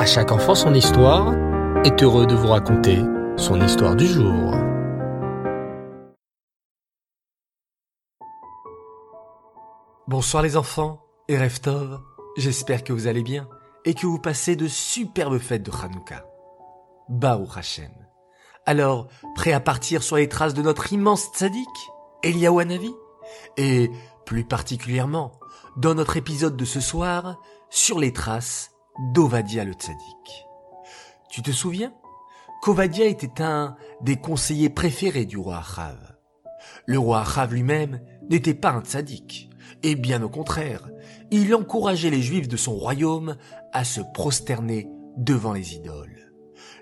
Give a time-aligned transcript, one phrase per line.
[0.00, 1.34] À chaque enfant son histoire
[1.84, 3.00] est heureux de vous raconter
[3.36, 4.54] son histoire du jour.
[10.08, 12.00] Bonsoir les enfants et Reftov,
[12.38, 13.46] j'espère que vous allez bien
[13.84, 16.24] et que vous passez de superbes fêtes de Hanouka.
[17.10, 17.92] Baruch Hashem.
[18.64, 21.68] Alors, prêt à partir sur les traces de notre immense tzaddik,
[22.22, 22.90] Eliyahu
[23.58, 23.90] Et
[24.24, 25.32] plus particulièrement,
[25.76, 27.38] dans notre épisode de ce soir,
[27.68, 28.70] sur les traces
[29.14, 30.46] d'Ovadia le tzaddik.
[31.30, 31.92] Tu te souviens?
[32.60, 35.96] qu'Ovadia était un des conseillers préférés du roi Achav.
[36.84, 39.48] Le roi Achav lui-même n'était pas un tzaddik,
[39.82, 40.90] et bien au contraire,
[41.30, 43.36] il encourageait les juifs de son royaume
[43.72, 46.32] à se prosterner devant les idoles.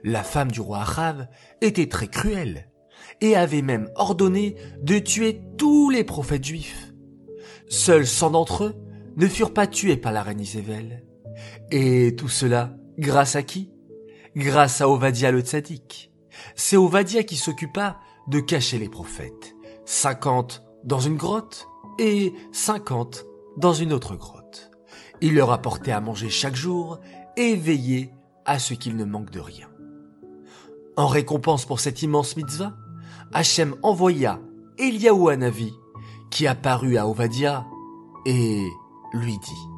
[0.03, 1.29] La femme du roi Achav
[1.61, 2.69] était très cruelle,
[3.21, 6.93] et avait même ordonné de tuer tous les prophètes juifs.
[7.69, 8.75] Seuls cent d'entre eux
[9.17, 11.05] ne furent pas tués par la reine Isével.
[11.70, 13.70] Et tout cela, grâce à qui?
[14.37, 16.12] Grâce à Ovadia le tzaddik.
[16.55, 19.55] C'est Ovadia qui s'occupa de cacher les prophètes.
[19.84, 21.67] Cinquante dans une grotte
[21.98, 23.25] et cinquante
[23.56, 24.70] dans une autre grotte.
[25.20, 26.98] Il leur apportait à manger chaque jour
[27.36, 28.12] et veillait
[28.45, 29.69] à ce qu'ils ne manquent de rien.
[30.97, 32.75] En récompense pour cette immense mitzvah,
[33.33, 34.41] Hachem envoya
[34.78, 35.73] Eliaou Hanavi,
[36.30, 37.67] qui apparut à Ovadia
[38.27, 38.67] et
[39.12, 39.78] lui dit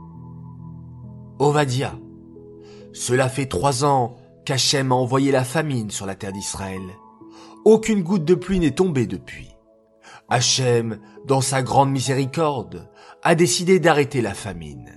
[1.41, 1.99] Ovadia,
[2.93, 6.83] cela fait trois ans qu'Hachem a envoyé la famine sur la terre d'Israël.
[7.65, 9.49] Aucune goutte de pluie n'est tombée depuis.
[10.29, 12.91] Hachem, dans sa grande miséricorde,
[13.23, 14.93] a décidé d'arrêter la famine.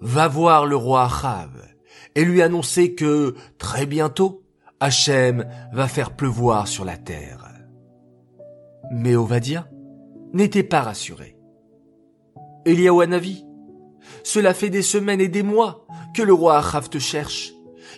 [0.00, 1.50] Va voir le roi Achav
[2.14, 4.44] et lui annoncer que, très bientôt,
[4.78, 7.48] Hachem va faire pleuvoir sur la terre.
[8.92, 9.68] Mais Ovadia
[10.32, 11.36] n'était pas rassuré.
[12.66, 13.44] Eliaou Hanavi,
[14.22, 17.52] cela fait des semaines et des mois que le roi Achav te cherche.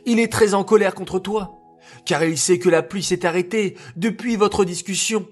[0.06, 1.60] Il est très en colère contre toi,
[2.04, 5.26] car il sait que la pluie s'est arrêtée depuis votre discussion.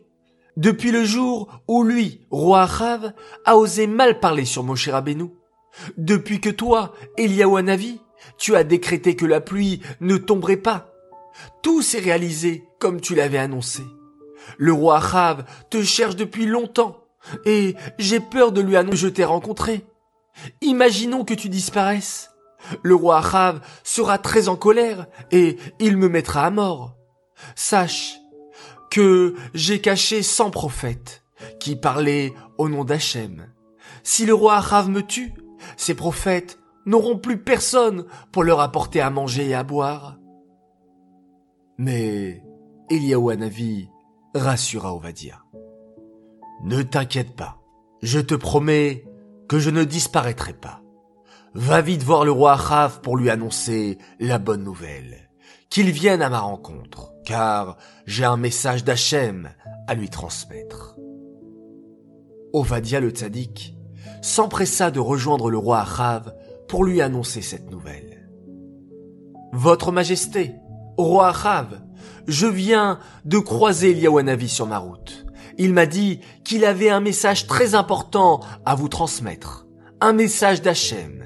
[0.57, 3.13] Depuis le jour où lui, roi Achav,
[3.45, 5.31] a osé mal parler sur Moshe Rabbeinu.
[5.97, 8.01] Depuis que toi, Eliaou Hanavi,
[8.39, 10.93] tu as décrété que la pluie ne tomberait pas.
[11.63, 13.83] Tout s'est réalisé comme tu l'avais annoncé.
[14.59, 16.99] Le roi Achav te cherche depuis longtemps,
[17.47, 19.85] et j'ai peur de lui annoncer que je t'ai rencontré.
[20.61, 22.31] Imaginons que tu disparaisses.
[22.83, 26.97] Le roi Achav sera très en colère, et il me mettra à mort.
[27.55, 28.19] Sache
[28.91, 31.25] que j'ai caché cent prophètes
[31.59, 33.53] qui parlaient au nom d'Hachem.
[34.05, 35.35] Si le roi Achav me tue,
[35.77, 40.19] ces prophètes n'auront plus personne pour leur apporter à manger et à boire.
[41.79, 42.43] Mais
[42.91, 43.89] Eliaou Hanavi
[44.35, 45.43] rassura Ovadia.
[46.65, 47.61] Ne t'inquiète pas,
[48.03, 49.05] je te promets
[49.53, 50.81] que je ne disparaîtrai pas.
[51.53, 55.29] Va vite voir le roi Achav pour lui annoncer la bonne nouvelle,
[55.69, 57.77] qu'il vienne à ma rencontre, car
[58.07, 59.51] j'ai un message d'Hachem
[59.89, 60.97] à lui transmettre.
[62.55, 63.77] Ovadia le tzaddik
[64.23, 66.33] s'empressa de rejoindre le roi Achav
[66.67, 68.31] pour lui annoncer cette nouvelle.
[69.53, 70.55] Votre Majesté,
[70.97, 71.83] roi Achav,
[72.27, 75.27] je viens de croiser Eliawanavi sur ma route.
[75.59, 79.67] Il m'a dit qu'il avait un message très important à vous transmettre.
[80.01, 81.25] Un message d'Hachem.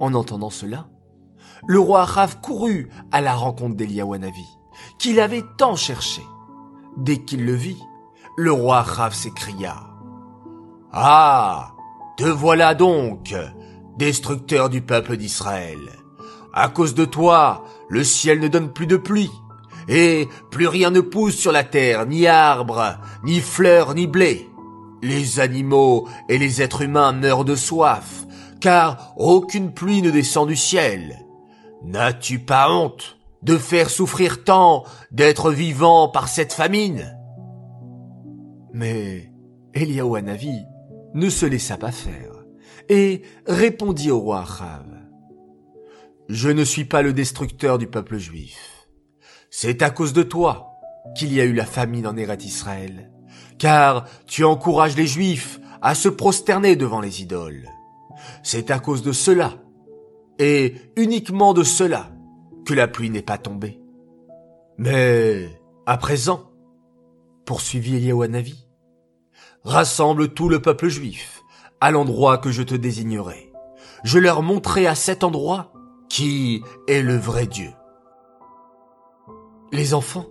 [0.00, 0.88] En entendant cela,
[1.66, 4.46] le roi Achav courut à la rencontre d'Eliawanavi,
[4.98, 6.22] qu'il avait tant cherché.
[6.96, 7.80] Dès qu'il le vit,
[8.36, 9.76] le roi Achav s'écria.
[10.92, 11.74] Ah!
[12.16, 13.34] Te voilà donc,
[13.96, 15.78] destructeur du peuple d'Israël.
[16.52, 19.30] À cause de toi, le ciel ne donne plus de pluie,
[19.90, 24.48] et plus rien ne pousse sur la terre, ni arbre, ni fleurs, ni blé.
[25.02, 28.24] Les animaux et les êtres humains meurent de soif,
[28.60, 31.26] car aucune pluie ne descend du ciel.
[31.82, 37.16] N'as-tu pas honte de faire souffrir tant d'êtres vivants par cette famine?
[38.72, 39.32] Mais
[39.74, 40.62] Eliaou Hanavi
[41.14, 42.44] ne se laissa pas faire
[42.88, 44.86] et répondit au roi Achav.
[46.28, 48.79] Je ne suis pas le destructeur du peuple juif.
[49.50, 50.78] C'est à cause de toi
[51.16, 53.10] qu'il y a eu la famine en Erat Israël,
[53.58, 57.68] car tu encourages les juifs à se prosterner devant les idoles.
[58.44, 59.54] C'est à cause de cela,
[60.38, 62.10] et uniquement de cela,
[62.64, 63.80] que la pluie n'est pas tombée.
[64.78, 65.48] Mais,
[65.84, 66.50] à présent,
[67.44, 68.68] poursuivit Eliaou Hanavi,
[69.64, 71.42] rassemble tout le peuple juif
[71.80, 73.52] à l'endroit que je te désignerai.
[74.04, 75.72] Je leur montrerai à cet endroit
[76.08, 77.70] qui est le vrai Dieu.
[79.72, 80.26] Les enfants,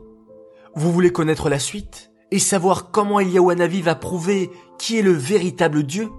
[0.75, 5.13] vous voulez connaître la suite et savoir comment Eliaou Hanavi va prouver qui est le
[5.13, 6.09] véritable Dieu?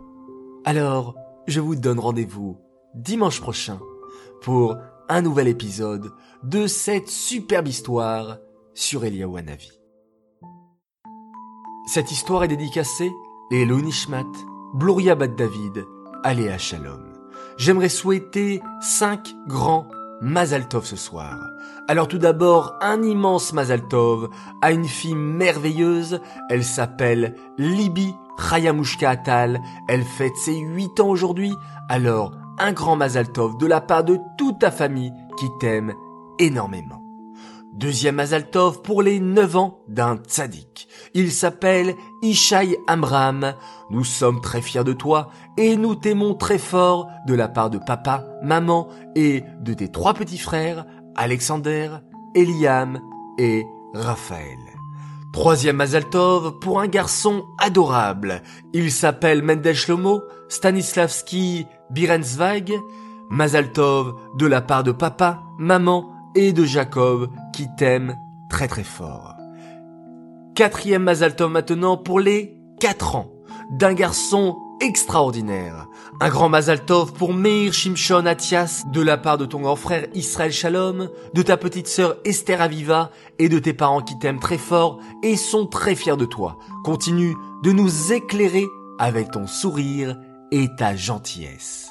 [0.64, 1.14] Alors,
[1.46, 2.56] je vous donne rendez-vous
[2.94, 3.78] dimanche prochain
[4.40, 4.76] pour
[5.11, 6.12] un nouvel épisode
[6.43, 8.38] de cette superbe histoire
[8.72, 9.70] sur Eliyahu Hanavi.
[11.87, 13.11] Cette histoire est dédicacée
[13.52, 14.32] Elon Nishmat,
[14.75, 15.84] Bloria Bat David,
[16.22, 17.12] Aléa Shalom.
[17.58, 19.87] J'aimerais souhaiter cinq grands
[20.20, 21.38] Mazal Tov ce soir.
[21.88, 24.28] Alors tout d'abord, un immense Mazal Tov
[24.62, 26.20] à une fille merveilleuse.
[26.49, 29.61] Elle s'appelle Libi Chayamushka Atal.
[29.88, 31.55] Elle fête ses huit ans aujourd'hui.
[31.88, 35.94] Alors, un grand Mazal Tov de la part de toute ta famille qui t'aime
[36.38, 37.09] énormément.
[37.72, 40.88] Deuxième Mazal Tov pour les 9 ans d'un tzaddik.
[41.14, 43.55] Il s'appelle Ishaï Amram.
[43.90, 47.78] Nous sommes très fiers de toi et nous t'aimons très fort de la part de
[47.78, 50.84] papa, maman et de tes trois petits frères,
[51.14, 51.90] Alexander,
[52.34, 53.00] Eliam
[53.38, 53.64] et
[53.94, 54.58] Raphaël.
[55.32, 58.43] Troisième Mazal Tov pour un garçon adorable.
[58.72, 62.75] Il s'appelle Mendel Shlomo Stanislavski Birenzweig.
[63.31, 68.17] Mazal Tov de la part de papa, maman et de Jacob qui t'aime
[68.49, 69.37] très très fort.
[70.55, 73.32] Quatrième Mazal Tov maintenant pour les 4 ans
[73.71, 75.87] d'un garçon extraordinaire.
[76.21, 80.06] Un grand Mazal Tov pour Meir Shimshon Atias de la part de ton grand frère
[80.15, 84.59] Israël Shalom, de ta petite sœur Esther Aviva et de tes parents qui t'aiment très
[84.59, 86.59] fort et sont très fiers de toi.
[86.85, 88.67] Continue de nous éclairer
[88.99, 90.17] avec ton sourire
[90.50, 91.91] et ta gentillesse.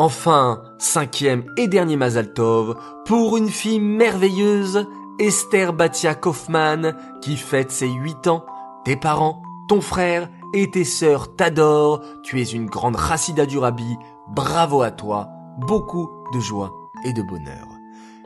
[0.00, 4.86] Enfin, cinquième et dernier Mazal Tov pour une fille merveilleuse,
[5.18, 8.46] Esther Batia Kaufman, qui fête ses huit ans.
[8.84, 12.00] Tes parents, ton frère et tes sœurs t'adorent.
[12.22, 13.96] Tu es une grande Rassida du Rabbi.
[14.28, 15.30] Bravo à toi.
[15.66, 16.72] Beaucoup de joie
[17.04, 17.66] et de bonheur.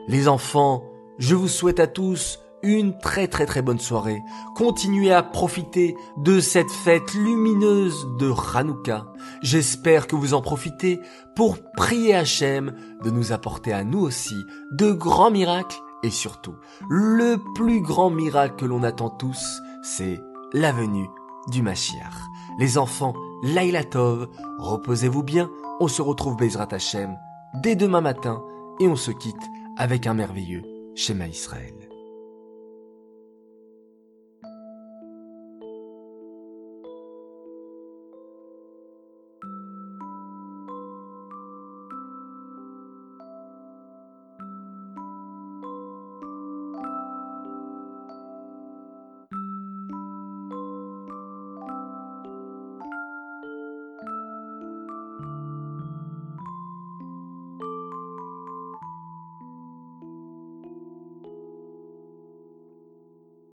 [0.07, 0.83] Les enfants,
[1.17, 4.23] je vous souhaite à tous une très très très bonne soirée.
[4.55, 9.05] Continuez à profiter de cette fête lumineuse de Hanouka.
[9.41, 10.99] J'espère que vous en profitez
[11.35, 12.73] pour prier Hachem
[13.03, 14.35] de nous apporter à nous aussi
[14.71, 16.55] de grands miracles et surtout,
[16.89, 20.21] le plus grand miracle que l'on attend tous, c'est
[20.51, 21.09] la venue
[21.47, 22.13] du Mashiach.
[22.59, 23.13] Les enfants,
[23.43, 24.27] Laila Tov,
[24.59, 25.49] reposez-vous bien,
[25.79, 27.17] on se retrouve Bezrat Hachem
[27.55, 28.43] dès demain matin
[28.79, 29.35] et on se quitte
[29.77, 30.63] avec un merveilleux
[30.95, 31.82] schéma Israël.